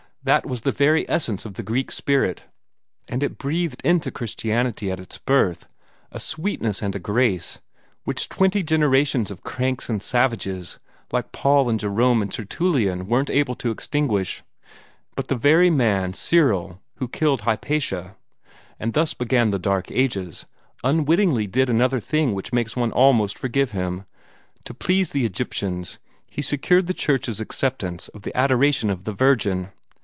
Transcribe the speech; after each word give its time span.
That 0.23 0.45
was 0.45 0.61
the 0.61 0.71
very 0.71 1.09
essence 1.09 1.45
of 1.45 1.55
the 1.55 1.63
Greek 1.63 1.91
spirit; 1.91 2.43
and 3.09 3.23
it 3.23 3.39
breathed 3.39 3.81
into 3.83 4.11
Christianity 4.11 4.91
at 4.91 4.99
its 4.99 5.17
birth 5.17 5.65
a 6.11 6.19
sweetness 6.19 6.83
and 6.83 6.95
a 6.95 6.99
grace 6.99 7.59
which 8.03 8.29
twenty 8.29 8.61
generations 8.61 9.31
of 9.31 9.41
cranks 9.43 9.89
and 9.89 9.99
savages 9.99 10.77
like 11.11 11.31
Paul 11.31 11.71
and 11.71 11.79
Jerome 11.79 12.21
and 12.21 12.31
Tertullian 12.31 13.07
weren't 13.07 13.31
able 13.31 13.55
to 13.55 13.71
extinguish. 13.71 14.43
But 15.15 15.27
the 15.27 15.35
very 15.35 15.71
man, 15.71 16.13
Cyril, 16.13 16.79
who 16.97 17.07
killed 17.07 17.41
Hypatia, 17.41 18.15
and 18.79 18.93
thus 18.93 19.15
began 19.15 19.49
the 19.49 19.57
dark 19.57 19.89
ages, 19.89 20.45
unwittingly 20.83 21.47
did 21.47 21.67
another 21.67 21.99
thing 21.99 22.35
which 22.35 22.53
makes 22.53 22.75
one 22.75 22.91
almost 22.91 23.39
forgive 23.39 23.71
him. 23.71 24.05
To 24.65 24.75
please 24.75 25.13
the 25.13 25.25
Egyptians, 25.25 25.97
he 26.29 26.43
secured 26.43 26.85
the 26.85 26.93
Church's 26.93 27.39
acceptance 27.39 28.07
of 28.09 28.21
the 28.21 28.37
adoration 28.37 28.91
of 28.91 29.05
the 29.05 29.13
Virgin. 29.13 29.69